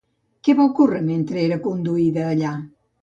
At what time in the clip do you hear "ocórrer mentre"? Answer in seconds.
0.69-1.43